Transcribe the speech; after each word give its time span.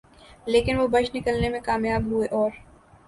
لیکن 0.47 0.77
وہ 0.77 0.87
بچ 0.87 1.15
نکلنے 1.15 1.49
میں 1.49 1.59
کامیاب 1.61 2.11
ہوئے 2.11 2.27
اور 2.31 2.49